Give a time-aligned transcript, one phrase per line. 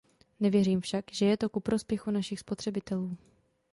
[0.39, 3.17] Nevěřím však, že to je ku prospěchu našich spotřebitelů.